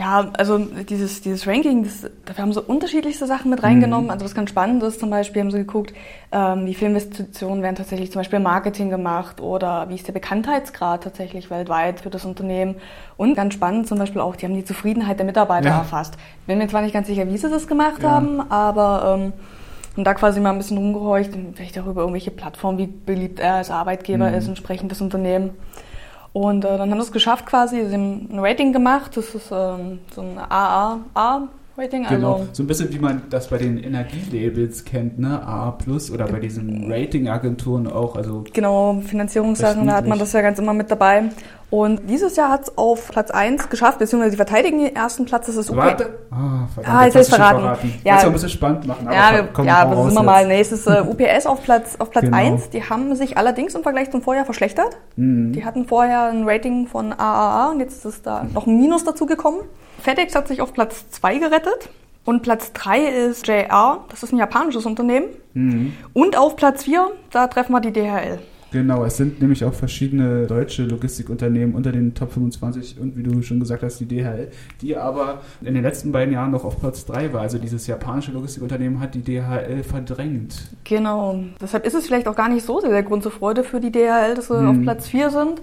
Ja, 0.00 0.30
also 0.38 0.56
dieses, 0.56 1.20
dieses 1.20 1.46
Ranking, 1.46 1.84
das, 1.84 2.04
wir 2.04 2.38
haben 2.38 2.54
so 2.54 2.62
unterschiedlichste 2.62 3.26
Sachen 3.26 3.50
mit 3.50 3.62
reingenommen. 3.62 4.06
Mhm. 4.06 4.10
Also 4.10 4.24
was 4.24 4.34
ganz 4.34 4.48
spannend 4.48 4.82
ist, 4.82 4.98
zum 4.98 5.10
Beispiel 5.10 5.42
haben 5.42 5.50
sie 5.50 5.58
geguckt, 5.58 5.92
ähm, 6.32 6.64
wie 6.64 6.72
viele 6.72 6.92
Investitionen 6.92 7.62
werden 7.62 7.76
tatsächlich 7.76 8.10
zum 8.10 8.20
Beispiel 8.20 8.38
Marketing 8.38 8.88
gemacht 8.88 9.42
oder 9.42 9.90
wie 9.90 9.96
ist 9.96 10.06
der 10.06 10.14
Bekanntheitsgrad 10.14 11.04
tatsächlich 11.04 11.50
weltweit 11.50 12.00
für 12.00 12.08
das 12.08 12.24
Unternehmen. 12.24 12.76
Und 13.18 13.34
ganz 13.34 13.52
spannend 13.52 13.88
zum 13.88 13.98
Beispiel 13.98 14.22
auch, 14.22 14.36
die 14.36 14.46
haben 14.46 14.54
die 14.54 14.64
Zufriedenheit 14.64 15.18
der 15.18 15.26
Mitarbeiter 15.26 15.68
ja. 15.68 15.78
erfasst. 15.80 16.14
Bin 16.46 16.56
mir 16.56 16.68
zwar 16.68 16.80
nicht 16.80 16.94
ganz 16.94 17.06
sicher, 17.06 17.28
wie 17.28 17.36
sie 17.36 17.50
das 17.50 17.66
gemacht 17.66 18.02
ja. 18.02 18.10
haben, 18.10 18.40
aber 18.50 19.18
ähm, 19.18 19.32
und 19.96 20.04
da 20.04 20.14
quasi 20.14 20.40
mal 20.40 20.52
ein 20.52 20.56
bisschen 20.56 20.78
rumgehorcht, 20.78 21.32
vielleicht 21.52 21.78
auch 21.78 21.86
über 21.86 22.00
irgendwelche 22.00 22.30
Plattformen, 22.30 22.78
wie 22.78 22.86
beliebt 22.86 23.38
er 23.38 23.56
als 23.56 23.70
Arbeitgeber 23.70 24.30
mhm. 24.30 24.34
ist, 24.34 24.48
entsprechend 24.48 24.90
das 24.92 25.02
Unternehmen. 25.02 25.50
Und 26.32 26.64
äh, 26.64 26.78
dann 26.78 26.90
haben 26.90 27.00
sie 27.00 27.06
es 27.06 27.12
geschafft 27.12 27.46
quasi, 27.46 27.84
sie 27.84 27.94
haben 27.94 28.28
ein 28.30 28.38
Rating 28.38 28.72
gemacht, 28.72 29.16
das 29.16 29.34
ist 29.34 29.50
ähm, 29.50 29.98
so 30.14 30.20
ein 30.20 30.38
AAA 30.38 31.48
Rating. 31.80 32.06
Genau, 32.08 32.34
also 32.34 32.48
so 32.52 32.62
ein 32.62 32.66
bisschen 32.66 32.92
wie 32.92 32.98
man 32.98 33.22
das 33.30 33.48
bei 33.48 33.58
den 33.58 33.78
Energielabels 33.78 34.84
kennt, 34.84 35.18
ne? 35.18 35.42
A 35.42 35.70
plus 35.70 36.10
oder 36.10 36.26
bei 36.26 36.38
diesen 36.38 36.90
Ratingagenturen 36.90 37.86
auch. 37.86 38.16
Also 38.16 38.44
genau, 38.52 39.00
Finanzierungssachen, 39.06 39.86
da 39.86 39.94
hat 39.94 40.06
man 40.06 40.18
das 40.18 40.32
ja 40.32 40.42
ganz 40.42 40.58
immer 40.58 40.74
mit 40.74 40.90
dabei. 40.90 41.30
Und 41.70 42.10
dieses 42.10 42.34
Jahr 42.34 42.50
hat 42.50 42.62
es 42.62 42.76
auf 42.76 43.08
Platz 43.10 43.30
1 43.30 43.68
geschafft, 43.68 44.00
beziehungsweise 44.00 44.32
sie 44.32 44.36
verteidigen 44.36 44.80
den 44.80 44.96
ersten 44.96 45.24
Platz, 45.24 45.46
das 45.46 45.54
ist 45.54 45.70
okay. 45.70 45.78
Warte. 45.78 46.18
Ah, 46.32 46.66
verdammt, 46.74 46.96
ah, 46.96 47.04
jetzt, 47.04 47.14
jetzt 47.14 47.28
verraten. 47.30 47.60
verraten. 47.60 47.94
Ja, 48.02 48.16
das 48.16 48.24
ein 48.24 48.32
bisschen 48.32 48.48
spannend 48.48 48.86
machen. 48.88 49.06
Aber 49.06 49.16
ja, 49.16 49.48
komm, 49.52 49.66
ja 49.66 49.76
aber 49.76 50.04
sind 50.04 50.14
wir 50.14 50.22
mal 50.24 50.48
nächstes 50.48 50.84
äh, 50.88 51.00
UPS 51.00 51.46
auf 51.46 51.62
Platz, 51.62 51.94
auf 52.00 52.10
Platz 52.10 52.24
genau. 52.24 52.36
1. 52.36 52.70
Die 52.70 52.82
haben 52.82 53.14
sich 53.14 53.38
allerdings 53.38 53.76
im 53.76 53.84
Vergleich 53.84 54.10
zum 54.10 54.20
Vorjahr 54.20 54.44
verschlechtert. 54.44 54.98
Mhm. 55.14 55.52
Die 55.52 55.64
hatten 55.64 55.86
vorher 55.86 56.24
ein 56.24 56.42
Rating 56.44 56.88
von 56.88 57.12
AAA 57.12 57.70
und 57.70 57.78
jetzt 57.78 58.04
ist 58.04 58.26
da 58.26 58.44
noch 58.52 58.66
ein 58.66 58.76
Minus 58.76 59.04
dazu 59.04 59.26
gekommen. 59.26 59.60
FedEx 60.00 60.34
hat 60.34 60.48
sich 60.48 60.60
auf 60.60 60.72
Platz 60.72 61.10
2 61.10 61.38
gerettet. 61.38 61.90
Und 62.24 62.42
Platz 62.42 62.72
3 62.74 63.06
ist 63.06 63.46
JR, 63.46 64.04
das 64.10 64.22
ist 64.22 64.32
ein 64.32 64.38
japanisches 64.38 64.84
Unternehmen. 64.84 65.28
Mhm. 65.54 65.92
Und 66.12 66.36
auf 66.36 66.54
Platz 66.56 66.84
4, 66.84 67.10
da 67.30 67.46
treffen 67.46 67.72
wir 67.72 67.80
die 67.80 67.92
DHL. 67.92 68.38
Genau, 68.72 69.04
es 69.04 69.16
sind 69.16 69.40
nämlich 69.40 69.64
auch 69.64 69.74
verschiedene 69.74 70.46
deutsche 70.46 70.84
Logistikunternehmen 70.84 71.74
unter 71.74 71.90
den 71.90 72.14
Top 72.14 72.32
25 72.32 73.00
und 73.00 73.16
wie 73.16 73.24
du 73.24 73.42
schon 73.42 73.58
gesagt 73.58 73.82
hast, 73.82 73.98
die 73.98 74.06
DHL, 74.06 74.48
die 74.80 74.96
aber 74.96 75.40
in 75.60 75.74
den 75.74 75.82
letzten 75.82 76.12
beiden 76.12 76.32
Jahren 76.32 76.52
noch 76.52 76.64
auf 76.64 76.78
Platz 76.78 77.04
3 77.06 77.32
war. 77.32 77.40
Also 77.40 77.58
dieses 77.58 77.88
japanische 77.88 78.30
Logistikunternehmen 78.30 79.00
hat 79.00 79.14
die 79.14 79.22
DHL 79.22 79.82
verdrängt. 79.82 80.68
Genau, 80.84 81.42
deshalb 81.60 81.84
ist 81.84 81.94
es 81.94 82.06
vielleicht 82.06 82.28
auch 82.28 82.36
gar 82.36 82.48
nicht 82.48 82.64
so 82.64 82.80
sehr 82.80 82.90
der 82.90 83.02
Grund 83.02 83.24
zur 83.24 83.32
Freude 83.32 83.64
für 83.64 83.80
die 83.80 83.90
DHL, 83.90 84.34
dass 84.36 84.46
sie 84.46 84.60
mhm. 84.60 84.68
auf 84.68 84.82
Platz 84.82 85.08
4 85.08 85.30
sind. 85.30 85.62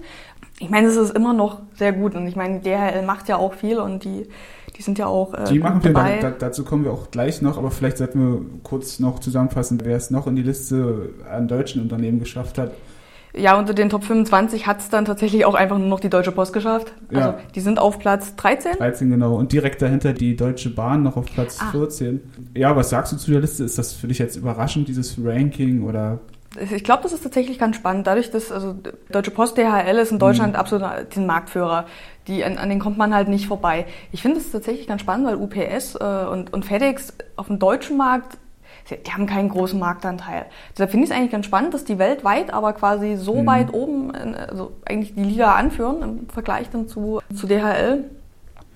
Ich 0.60 0.70
meine, 0.70 0.88
es 0.88 0.96
ist 0.96 1.14
immer 1.14 1.32
noch 1.32 1.60
sehr 1.74 1.92
gut 1.92 2.14
und 2.14 2.26
ich 2.26 2.36
meine, 2.36 2.60
DHL 2.60 3.02
macht 3.06 3.28
ja 3.28 3.36
auch 3.36 3.54
viel 3.54 3.78
und 3.78 4.04
die 4.04 4.26
die 4.78 4.82
sind 4.82 4.96
ja 4.96 5.06
auch. 5.06 5.34
Äh, 5.34 5.44
die 5.44 5.58
machen 5.58 5.82
wir, 5.82 5.92
da, 5.92 6.08
da, 6.20 6.30
dazu 6.30 6.64
kommen 6.64 6.84
wir 6.84 6.92
auch 6.92 7.10
gleich 7.10 7.42
noch, 7.42 7.58
aber 7.58 7.72
vielleicht 7.72 7.98
sollten 7.98 8.20
wir 8.20 8.40
kurz 8.62 9.00
noch 9.00 9.18
zusammenfassen, 9.18 9.80
wer 9.82 9.96
es 9.96 10.10
noch 10.10 10.28
in 10.28 10.36
die 10.36 10.42
Liste 10.42 11.10
an 11.28 11.48
deutschen 11.48 11.82
Unternehmen 11.82 12.20
geschafft 12.20 12.58
hat. 12.58 12.70
Ja, 13.34 13.58
unter 13.58 13.74
den 13.74 13.88
Top 13.88 14.04
25 14.04 14.66
hat 14.66 14.78
es 14.78 14.88
dann 14.88 15.04
tatsächlich 15.04 15.44
auch 15.44 15.54
einfach 15.54 15.78
nur 15.78 15.88
noch 15.88 16.00
die 16.00 16.08
Deutsche 16.08 16.32
Post 16.32 16.52
geschafft. 16.52 16.94
Also 17.08 17.20
ja. 17.20 17.38
die 17.54 17.60
sind 17.60 17.78
auf 17.78 17.98
Platz 17.98 18.36
13. 18.36 18.76
13, 18.78 19.10
genau. 19.10 19.34
Und 19.34 19.52
direkt 19.52 19.82
dahinter 19.82 20.12
die 20.12 20.34
Deutsche 20.34 20.70
Bahn 20.70 21.02
noch 21.02 21.16
auf 21.16 21.26
Platz 21.26 21.58
ah. 21.60 21.70
14. 21.72 22.20
Ja, 22.54 22.74
was 22.74 22.90
sagst 22.90 23.12
du 23.12 23.16
zu 23.16 23.32
der 23.32 23.40
Liste? 23.40 23.64
Ist 23.64 23.78
das 23.78 23.92
für 23.92 24.06
dich 24.06 24.18
jetzt 24.18 24.36
überraschend, 24.36 24.88
dieses 24.88 25.18
Ranking 25.22 25.82
oder 25.82 26.20
ich 26.60 26.84
glaube, 26.84 27.02
das 27.02 27.12
ist 27.12 27.22
tatsächlich 27.22 27.58
ganz 27.58 27.76
spannend. 27.76 28.06
Dadurch, 28.06 28.30
dass 28.30 28.50
also 28.52 28.74
Deutsche 29.10 29.30
Post 29.30 29.56
DHL 29.56 29.96
ist 29.98 30.12
in 30.12 30.18
Deutschland 30.18 30.54
mhm. 30.54 30.58
absolut 30.58 30.88
den 31.14 31.26
Marktführer. 31.26 31.86
Die, 32.26 32.44
an, 32.44 32.58
an 32.58 32.68
den 32.68 32.78
kommt 32.78 32.98
man 32.98 33.14
halt 33.14 33.28
nicht 33.28 33.46
vorbei. 33.46 33.86
Ich 34.12 34.22
finde 34.22 34.38
es 34.38 34.50
tatsächlich 34.50 34.86
ganz 34.86 35.00
spannend, 35.00 35.26
weil 35.26 35.36
UPS 35.36 35.94
äh, 35.94 36.26
und, 36.30 36.52
und 36.52 36.64
FedEx 36.64 37.14
auf 37.36 37.46
dem 37.46 37.58
deutschen 37.58 37.96
Markt, 37.96 38.36
die 38.90 39.12
haben 39.12 39.26
keinen 39.26 39.48
großen 39.48 39.78
Marktanteil. 39.78 40.46
Deshalb 40.72 40.90
finde 40.90 41.04
ich 41.04 41.10
es 41.10 41.16
eigentlich 41.16 41.32
ganz 41.32 41.46
spannend, 41.46 41.74
dass 41.74 41.84
die 41.84 41.98
weltweit 41.98 42.52
aber 42.52 42.72
quasi 42.72 43.16
so 43.16 43.36
mhm. 43.36 43.46
weit 43.46 43.72
oben, 43.72 44.12
also 44.14 44.72
eigentlich 44.84 45.14
die 45.14 45.24
Liga 45.24 45.54
anführen 45.54 46.02
im 46.02 46.28
Vergleich 46.28 46.70
dann 46.70 46.88
zu, 46.88 47.20
zu 47.34 47.46
DHL. 47.46 48.04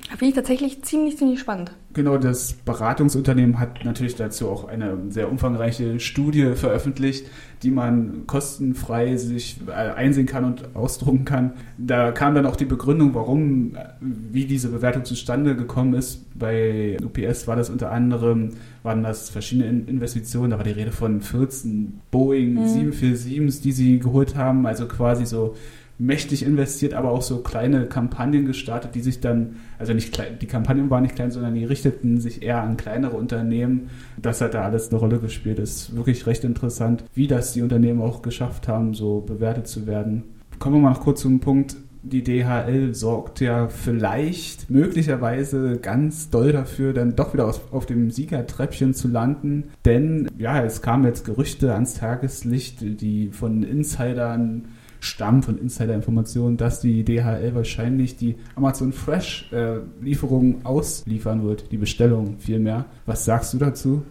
Finde 0.09 0.27
ich 0.27 0.35
tatsächlich 0.35 0.83
ziemlich, 0.83 1.17
ziemlich 1.17 1.41
spannend. 1.41 1.73
Genau, 1.95 2.19
das 2.19 2.53
Beratungsunternehmen 2.53 3.59
hat 3.59 3.85
natürlich 3.85 4.17
dazu 4.17 4.49
auch 4.49 4.69
eine 4.69 4.99
sehr 5.09 5.31
umfangreiche 5.31 6.01
Studie 6.01 6.55
veröffentlicht, 6.55 7.27
die 7.63 7.71
man 7.71 8.27
kostenfrei 8.27 9.17
sich 9.17 9.61
äh, 9.69 9.73
einsehen 9.73 10.27
kann 10.27 10.45
und 10.45 10.75
ausdrucken 10.75 11.25
kann. 11.25 11.53
Da 11.79 12.13
kam 12.13 12.35
dann 12.35 12.47
auch 12.47 12.57
die 12.57 12.65
Begründung, 12.65 13.15
warum, 13.15 13.77
äh, 13.77 13.85
wie 14.01 14.47
diese 14.47 14.69
Bewertung 14.69 15.05
zustande 15.05 15.55
gekommen 15.55 15.95
ist. 15.95 16.27
Bei 16.39 16.97
UPS 17.03 17.47
war 17.47 17.57
das 17.57 17.71
unter 17.71 17.93
anderem, 17.93 18.51
waren 18.83 19.03
das 19.03 19.31
verschiedene 19.31 19.69
Investitionen, 19.69 20.51
da 20.51 20.59
war 20.59 20.65
die 20.65 20.71
Rede 20.71 20.93
von 20.93 21.21
14 21.21 22.01
Boeing 22.11 22.55
mhm. 22.55 22.91
747s, 22.93 23.63
die 23.63 23.73
sie 23.73 23.99
geholt 23.99 24.37
haben, 24.37 24.67
also 24.67 24.87
quasi 24.87 25.25
so 25.25 25.55
mächtig 26.03 26.45
investiert, 26.45 26.95
aber 26.95 27.13
auch 27.13 27.23
so 27.23 27.39
kleine 27.39 27.87
Kampagnen 27.87 28.45
gestartet, 28.45 28.95
die 28.95 29.01
sich 29.01 29.21
dann, 29.21 29.57
also 29.79 29.93
nicht 29.93 30.13
klein, 30.13 30.39
die 30.41 30.47
Kampagnen 30.47 30.91
waren 30.91 31.03
nicht 31.03 31.15
klein, 31.15 31.31
sondern 31.31 31.55
die 31.55 31.65
richteten 31.65 32.21
sich 32.21 32.43
eher 32.43 32.61
an 32.61 32.77
kleinere 32.77 33.17
Unternehmen. 33.17 33.91
Das 34.21 34.41
hat 34.41 34.55
da 34.55 34.63
alles 34.63 34.91
eine 34.91 34.99
Rolle 34.99 35.21
gespielt. 35.21 35.59
Das 35.59 35.71
ist 35.71 35.97
wirklich 35.97 36.27
recht 36.27 36.43
interessant, 36.43 37.05
wie 37.15 37.29
das 37.29 37.52
die 37.53 37.63
Unternehmen 37.63 38.03
auch 38.03 38.23
geschafft 38.23 38.69
haben, 38.69 38.95
so 38.95 39.21
bewertet 39.21 39.67
zu 39.67 39.87
werden. 39.87 40.25
Kommen 40.59 40.77
wir 40.77 40.91
mal 40.91 40.99
kurz 40.99 41.23
zum 41.23 41.41
Punkt. 41.41 41.77
Die 42.05 42.25
DHL 42.25 42.95
sorgt 42.95 43.41
ja 43.41 43.69
vielleicht, 43.69 44.71
möglicherweise 44.71 45.79
ganz 45.79 46.31
doll 46.31 46.51
dafür, 46.51 46.93
dann 46.93 47.15
doch 47.15 47.33
wieder 47.33 47.47
auf, 47.47 47.73
auf 47.73 47.87
dem 47.87 48.11
Siegertreppchen 48.11 48.93
zu 48.93 49.07
landen. 49.07 49.71
Denn 49.85 50.29
ja, 50.37 50.63
es 50.65 50.83
kamen 50.83 51.05
jetzt 51.05 51.25
Gerüchte 51.25 51.73
ans 51.73 51.95
Tageslicht, 51.95 52.81
die 52.81 53.29
von 53.31 53.63
Insidern 53.63 54.65
stammen 55.03 55.43
von 55.43 55.59
Insider-Informationen, 55.59 56.57
dass 56.57 56.81
die 56.81 57.05
DHL 57.05 57.55
wahrscheinlich 57.55 58.17
die 58.17 58.37
Amazon 58.55 58.93
Fresh-Lieferung 58.93 60.61
äh, 60.61 60.65
ausliefern 60.65 61.43
wird, 61.43 61.73
die 61.73 61.77
Bestellung 61.77 62.37
vielmehr. 62.39 62.87
Was 63.05 63.25
sagst 63.25 63.53
du 63.53 63.59
dazu? 63.59 64.03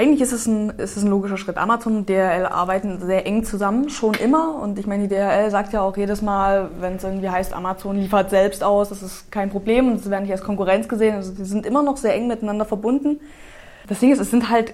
Eigentlich 0.00 0.22
ist 0.22 0.32
es, 0.32 0.46
ein, 0.46 0.70
ist 0.78 0.96
es 0.96 1.02
ein 1.02 1.10
logischer 1.10 1.36
Schritt. 1.36 1.58
Amazon 1.58 1.94
und 1.94 2.08
DHL 2.08 2.46
arbeiten 2.46 3.00
sehr 3.04 3.26
eng 3.26 3.44
zusammen, 3.44 3.90
schon 3.90 4.14
immer. 4.14 4.54
Und 4.54 4.78
ich 4.78 4.86
meine, 4.86 5.06
die 5.06 5.14
DHL 5.14 5.50
sagt 5.50 5.74
ja 5.74 5.82
auch 5.82 5.94
jedes 5.94 6.22
Mal, 6.22 6.70
wenn 6.80 6.94
es 6.94 7.04
irgendwie 7.04 7.28
heißt, 7.28 7.52
Amazon 7.52 7.96
liefert 7.96 8.30
selbst 8.30 8.64
aus, 8.64 8.88
das 8.88 9.02
ist 9.02 9.30
kein 9.30 9.50
Problem 9.50 9.92
und 9.92 10.02
sie 10.02 10.08
werden 10.08 10.22
nicht 10.22 10.32
als 10.32 10.42
Konkurrenz 10.42 10.88
gesehen. 10.88 11.16
Also 11.16 11.34
sie 11.34 11.44
sind 11.44 11.66
immer 11.66 11.82
noch 11.82 11.98
sehr 11.98 12.14
eng 12.14 12.28
miteinander 12.28 12.64
verbunden. 12.64 13.20
Das 13.88 14.00
Ding 14.00 14.10
ist, 14.10 14.20
es 14.20 14.30
sind 14.30 14.48
halt 14.48 14.72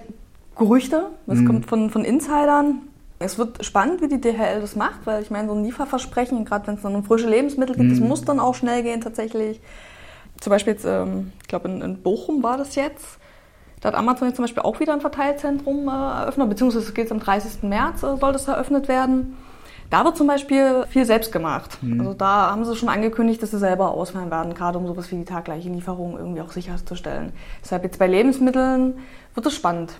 Gerüchte, 0.57 1.09
das 1.25 1.39
mhm. 1.39 1.45
kommt 1.45 1.65
von, 1.65 1.89
von 1.89 2.05
Insidern. 2.05 2.83
Es 3.19 3.37
wird 3.37 3.65
spannend, 3.65 4.01
wie 4.01 4.07
die 4.07 4.21
DHL 4.21 4.61
das 4.61 4.77
macht, 4.77 5.05
weil 5.05 5.21
ich 5.21 5.29
meine, 5.29 5.49
so 5.49 5.55
ein 5.55 5.65
Lieferversprechen, 5.65 6.45
gerade 6.45 6.67
wenn 6.67 6.75
es 6.75 6.83
dann 6.83 6.95
um 6.95 7.03
frische 7.03 7.27
Lebensmittel 7.27 7.75
geht, 7.75 7.87
mhm. 7.87 7.89
das 7.89 7.99
muss 7.99 8.23
dann 8.23 8.39
auch 8.39 8.55
schnell 8.55 8.81
gehen 8.81 9.01
tatsächlich. 9.01 9.59
Zum 10.39 10.51
Beispiel 10.51 10.71
jetzt, 10.71 10.85
ähm, 10.85 11.33
ich 11.41 11.49
glaube 11.49 11.67
in, 11.67 11.81
in, 11.81 12.01
Bochum 12.01 12.43
war 12.43 12.57
das 12.57 12.75
jetzt. 12.75 13.19
Da 13.79 13.89
hat 13.89 13.95
Amazon 13.95 14.27
jetzt 14.27 14.37
zum 14.37 14.43
Beispiel 14.43 14.63
auch 14.63 14.79
wieder 14.79 14.93
ein 14.93 15.01
Verteilzentrum 15.01 15.87
äh, 15.87 15.91
eröffnet, 15.91 16.49
beziehungsweise 16.49 16.91
geht 16.93 17.05
es 17.05 17.11
am 17.11 17.19
30. 17.19 17.63
März, 17.63 18.03
äh, 18.03 18.17
soll 18.17 18.33
das 18.33 18.47
eröffnet 18.47 18.87
werden. 18.87 19.35
Da 19.89 20.03
wird 20.03 20.17
zum 20.17 20.27
Beispiel 20.27 20.85
viel 20.89 21.05
selbst 21.05 21.31
gemacht. 21.31 21.77
Mhm. 21.81 22.01
Also 22.01 22.13
da 22.13 22.51
haben 22.51 22.65
sie 22.65 22.75
schon 22.75 22.89
angekündigt, 22.89 23.41
dass 23.41 23.51
sie 23.51 23.59
selber 23.59 23.91
ausfallen 23.91 24.29
werden, 24.29 24.53
gerade 24.53 24.77
um 24.77 24.87
sowas 24.87 25.11
wie 25.11 25.15
die 25.15 25.25
taggleiche 25.25 25.69
Lieferung 25.69 26.17
irgendwie 26.17 26.41
auch 26.41 26.51
sicherzustellen. 26.51 27.31
Deshalb 27.63 27.83
jetzt 27.83 27.99
bei 27.99 28.07
Lebensmitteln 28.07 28.95
wird 29.33 29.45
es 29.45 29.53
spannend. 29.53 29.93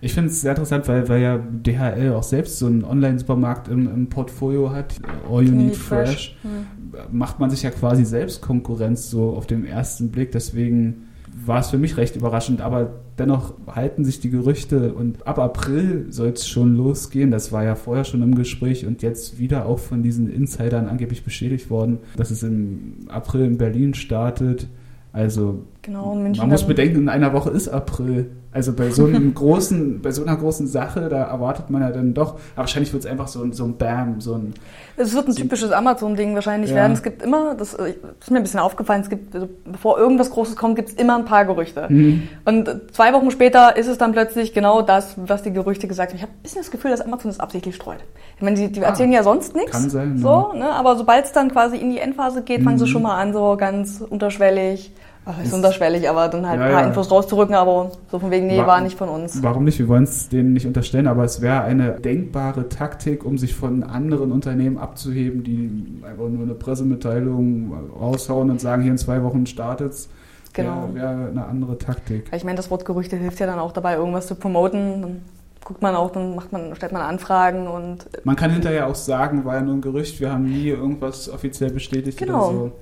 Ich 0.00 0.14
finde 0.14 0.30
es 0.30 0.42
sehr 0.42 0.52
interessant, 0.52 0.86
weil, 0.88 1.08
weil 1.08 1.20
ja 1.20 1.38
DHL 1.38 2.12
auch 2.12 2.22
selbst 2.22 2.58
so 2.58 2.66
einen 2.66 2.84
Online-Supermarkt 2.84 3.68
im, 3.68 3.86
im, 3.86 4.08
Portfolio 4.08 4.70
hat, 4.70 4.94
All 5.30 5.42
You 5.42 5.52
Need 5.52 5.76
Fresh. 5.76 6.08
fresh. 6.08 6.38
Mhm. 6.42 7.18
Macht 7.18 7.40
man 7.40 7.50
sich 7.50 7.62
ja 7.62 7.70
quasi 7.70 8.04
selbst 8.04 8.42
Konkurrenz 8.42 9.10
so 9.10 9.30
auf 9.30 9.46
den 9.46 9.64
ersten 9.64 10.10
Blick. 10.10 10.32
Deswegen 10.32 11.08
war 11.44 11.60
es 11.60 11.70
für 11.70 11.78
mich 11.78 11.96
recht 11.96 12.16
überraschend, 12.16 12.60
aber 12.60 12.94
dennoch 13.18 13.54
halten 13.66 14.04
sich 14.04 14.20
die 14.20 14.30
Gerüchte 14.30 14.94
und 14.94 15.26
ab 15.26 15.38
April 15.38 16.06
soll 16.10 16.28
es 16.28 16.48
schon 16.48 16.76
losgehen. 16.76 17.30
Das 17.30 17.52
war 17.52 17.62
ja 17.62 17.74
vorher 17.74 18.04
schon 18.04 18.22
im 18.22 18.34
Gespräch 18.34 18.86
und 18.86 19.02
jetzt 19.02 19.38
wieder 19.38 19.66
auch 19.66 19.78
von 19.78 20.02
diesen 20.02 20.32
Insidern 20.32 20.88
angeblich 20.88 21.24
bestätigt 21.24 21.68
worden, 21.68 21.98
dass 22.16 22.30
es 22.30 22.42
im 22.42 23.06
April 23.08 23.44
in 23.44 23.58
Berlin 23.58 23.94
startet. 23.94 24.66
Also 25.12 25.64
genau, 25.86 26.14
man 26.14 26.48
muss 26.48 26.66
bedenken, 26.66 26.98
in 26.98 27.08
einer 27.08 27.32
Woche 27.32 27.50
ist 27.50 27.68
April. 27.68 28.30
Also 28.52 28.72
bei 28.72 28.90
so 28.90 29.04
einem 29.04 29.34
großen, 29.34 30.00
bei 30.00 30.10
so 30.12 30.22
einer 30.22 30.34
großen 30.34 30.66
Sache, 30.66 31.08
da 31.10 31.24
erwartet 31.24 31.68
man 31.68 31.82
ja 31.82 31.90
dann 31.90 32.14
doch, 32.14 32.34
aber 32.54 32.62
wahrscheinlich 32.62 32.90
wird 32.92 33.04
es 33.04 33.10
einfach 33.10 33.28
so, 33.28 33.52
so 33.52 33.64
ein 33.64 33.76
Bam, 33.76 34.20
so 34.20 34.34
ein. 34.34 34.54
Es 34.96 35.14
wird 35.14 35.28
ein 35.28 35.32
so 35.32 35.42
typisches 35.42 35.72
Amazon-Ding 35.72 36.34
wahrscheinlich 36.34 36.70
ja. 36.70 36.76
werden. 36.76 36.92
Es 36.92 37.02
gibt 37.02 37.22
immer, 37.22 37.54
das 37.54 37.74
ist 37.74 38.30
mir 38.30 38.38
ein 38.38 38.42
bisschen 38.42 38.60
aufgefallen, 38.60 39.02
es 39.02 39.10
gibt, 39.10 39.34
also 39.34 39.48
bevor 39.64 39.98
irgendwas 39.98 40.30
Großes 40.30 40.56
kommt, 40.56 40.76
gibt 40.76 40.88
es 40.88 40.94
immer 40.94 41.16
ein 41.18 41.26
paar 41.26 41.44
Gerüchte. 41.44 41.86
Mhm. 41.88 42.28
Und 42.46 42.70
zwei 42.92 43.12
Wochen 43.12 43.30
später 43.30 43.76
ist 43.76 43.88
es 43.88 43.98
dann 43.98 44.12
plötzlich 44.12 44.54
genau 44.54 44.80
das, 44.80 45.16
was 45.16 45.42
die 45.42 45.52
Gerüchte 45.52 45.86
gesagt 45.86 46.12
haben. 46.12 46.16
Ich 46.16 46.22
habe 46.22 46.32
ein 46.32 46.42
bisschen 46.42 46.62
das 46.62 46.70
Gefühl, 46.70 46.90
dass 46.90 47.02
Amazon 47.02 47.30
das 47.30 47.40
absichtlich 47.40 47.76
streut. 47.76 48.00
Ich 48.36 48.42
meine, 48.42 48.56
die, 48.56 48.72
die 48.72 48.80
ah, 48.82 48.88
erzählen 48.88 49.12
ja 49.12 49.22
sonst 49.22 49.54
nichts. 49.54 49.72
Kann 49.72 49.90
sein. 49.90 50.18
So, 50.18 50.54
ne? 50.54 50.70
Aber 50.70 50.96
sobald 50.96 51.26
es 51.26 51.32
dann 51.32 51.50
quasi 51.50 51.76
in 51.76 51.90
die 51.90 51.98
Endphase 51.98 52.42
geht, 52.42 52.60
mhm. 52.60 52.64
fangen 52.64 52.78
sie 52.78 52.86
mhm. 52.86 52.90
schon 52.90 53.02
mal 53.02 53.20
an, 53.20 53.34
so 53.34 53.56
ganz 53.58 54.00
unterschwellig. 54.00 54.92
Ach, 55.28 55.42
ist 55.42 55.52
unterschwellig, 55.52 56.08
aber 56.08 56.28
dann 56.28 56.48
halt 56.48 56.60
ja, 56.60 56.66
ein 56.66 56.72
paar 56.72 56.82
ja. 56.82 56.86
Infos 56.86 57.10
rauszurücken, 57.10 57.56
aber 57.56 57.90
so 58.12 58.20
von 58.20 58.30
wegen, 58.30 58.46
nee, 58.46 58.58
war, 58.58 58.68
war 58.68 58.80
nicht 58.80 58.96
von 58.96 59.08
uns. 59.08 59.42
Warum 59.42 59.64
nicht? 59.64 59.76
Wir 59.76 59.88
wollen 59.88 60.04
es 60.04 60.28
denen 60.28 60.52
nicht 60.52 60.66
unterstellen, 60.66 61.08
aber 61.08 61.24
es 61.24 61.40
wäre 61.40 61.62
eine 61.62 61.98
denkbare 61.98 62.68
Taktik, 62.68 63.24
um 63.24 63.36
sich 63.36 63.56
von 63.56 63.82
anderen 63.82 64.30
Unternehmen 64.30 64.78
abzuheben, 64.78 65.42
die 65.42 66.00
einfach 66.06 66.28
nur 66.28 66.44
eine 66.44 66.54
Pressemitteilung 66.54 67.74
raushauen 68.00 68.50
und 68.50 68.60
sagen, 68.60 68.82
hier 68.82 68.92
in 68.92 68.98
zwei 68.98 69.24
Wochen 69.24 69.46
startet 69.46 69.94
es. 69.94 70.08
Genau. 70.52 70.90
Wäre 70.92 71.18
wär 71.18 71.28
eine 71.28 71.44
andere 71.44 71.76
Taktik. 71.76 72.30
Ich 72.32 72.44
meine, 72.44 72.56
das 72.56 72.70
Wort 72.70 72.84
Gerüchte 72.84 73.16
hilft 73.16 73.40
ja 73.40 73.46
dann 73.46 73.58
auch 73.58 73.72
dabei, 73.72 73.96
irgendwas 73.96 74.28
zu 74.28 74.36
promoten. 74.36 75.02
Dann 75.02 75.22
guckt 75.64 75.82
man 75.82 75.96
auch, 75.96 76.12
dann 76.12 76.36
macht 76.36 76.52
man, 76.52 76.76
stellt 76.76 76.92
man 76.92 77.02
Anfragen 77.02 77.66
und. 77.66 78.06
Man 78.22 78.36
kann 78.36 78.52
hinterher 78.52 78.86
auch 78.86 78.94
sagen, 78.94 79.44
war 79.44 79.56
ja 79.56 79.62
nur 79.62 79.74
ein 79.74 79.80
Gerücht, 79.80 80.20
wir 80.20 80.32
haben 80.32 80.44
nie 80.44 80.68
irgendwas 80.68 81.28
offiziell 81.28 81.72
bestätigt 81.72 82.16
genau. 82.16 82.48
oder 82.48 82.52
so. 82.52 82.72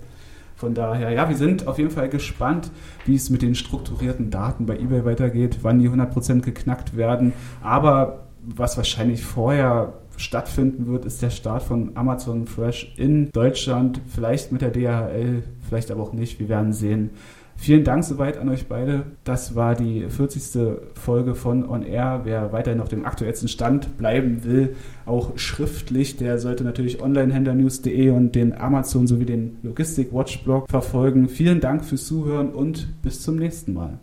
Von 0.57 0.75
daher, 0.75 1.11
ja, 1.11 1.29
wir 1.29 1.37
sind 1.37 1.67
auf 1.67 1.79
jeden 1.79 1.91
Fall 1.91 2.09
gespannt, 2.09 2.71
wie 3.07 3.17
es 3.17 3.29
mit 3.31 3.43
den 3.43 3.55
strukturierten 3.55 4.31
Daten 4.31 4.67
bei 4.67 4.79
eBay 4.79 5.05
weitergeht, 5.05 5.59
wann 5.63 5.81
die 5.81 5.89
100% 5.89 6.43
geknackt 6.43 6.97
werden. 6.97 7.33
Aber 7.63 8.27
was 8.47 8.77
wahrscheinlich 8.77 9.25
vorher 9.25 9.95
stattfinden 10.17 10.87
wird, 10.87 11.05
ist 11.05 11.23
der 11.23 11.31
Start 11.31 11.63
von 11.63 11.97
Amazon 11.97 12.47
Fresh 12.47 12.95
in 12.97 13.31
Deutschland, 13.33 14.01
vielleicht 14.07 14.53
mit 14.53 14.63
der 14.63 14.71
DHL, 14.71 15.43
vielleicht 15.69 15.91
aber 15.91 16.03
auch 16.03 16.13
nicht. 16.13 16.39
Wir 16.39 16.49
werden 16.49 16.73
sehen. 16.73 17.11
Vielen 17.57 17.85
Dank 17.85 18.05
soweit 18.05 18.37
an 18.37 18.49
euch 18.49 18.67
beide. 18.67 19.05
Das 19.25 19.55
war 19.55 19.75
die 19.75 20.07
40. 20.09 20.77
Folge 20.95 21.35
von 21.35 21.69
On 21.69 21.83
Air. 21.83 22.23
Wer 22.25 22.53
weiterhin 22.53 22.81
auf 22.81 22.89
dem 22.89 23.05
aktuellsten 23.07 23.49
Stand 23.49 23.97
bleiben 23.97 24.45
will, 24.45 24.77
auch 25.07 25.39
schriftlich, 25.39 26.17
der 26.17 26.39
sollte 26.39 26.65
natürlich 26.65 27.03
onlinehändlernews.de 27.03 28.11
und 28.11 28.35
den 28.35 28.53
Amazon 28.53 29.07
sowie 29.07 29.25
den 29.25 29.57
Logistik 29.63 30.13
Watch 30.13 30.43
Blog 30.45 30.69
verfolgen. 30.69 31.29
Vielen 31.29 31.61
Dank 31.61 31.85
fürs 31.85 32.07
Zuhören 32.07 32.51
und 32.51 33.01
bis 33.03 33.23
zum 33.23 33.37
nächsten 33.37 33.73
Mal. 33.73 33.99